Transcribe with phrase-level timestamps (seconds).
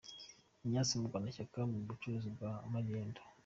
[0.63, 3.21] Ignace Murwanashyaka mu bucuruzi bwa Magendu